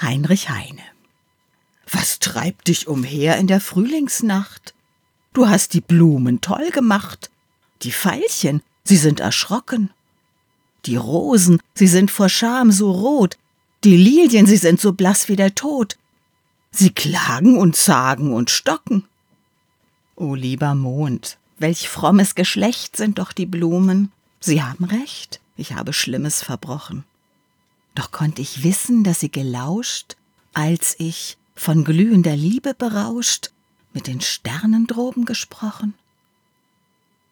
[0.00, 0.82] Heinrich Heine
[1.90, 4.74] Was treibt dich umher in der Frühlingsnacht?
[5.32, 7.30] Du hast die Blumen toll gemacht,
[7.82, 9.90] die Veilchen, sie sind erschrocken.
[10.86, 13.36] Die Rosen, sie sind vor Scham so rot,
[13.84, 15.96] die Lilien, sie sind so blass wie der Tod.
[16.70, 19.04] Sie klagen und zagen und stocken.
[20.16, 24.12] O lieber Mond, welch frommes Geschlecht sind doch die Blumen.
[24.40, 27.04] Sie haben recht, ich habe Schlimmes verbrochen.
[27.94, 30.16] Doch konnt ich wissen, dass sie gelauscht,
[30.54, 33.50] als ich, von glühender Liebe berauscht,
[33.92, 35.94] mit den Sternen droben gesprochen?